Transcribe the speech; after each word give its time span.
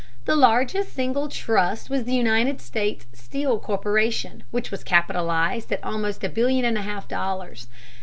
The 0.25 0.35
largest 0.35 0.93
single 0.93 1.29
trust 1.29 1.87
was 1.91 2.05
the 2.05 2.15
United 2.15 2.59
States 2.59 3.05
Steel 3.13 3.59
Corporation, 3.59 4.41
which 4.49 4.71
was 4.71 4.83
capitalized 4.83 5.71
at 5.71 5.83
almost 5.83 6.23
a 6.23 6.29
billion 6.29 6.65
and 6.65 6.75
a 6.75 6.81
half 6.81 7.07
dollars. 7.07 7.67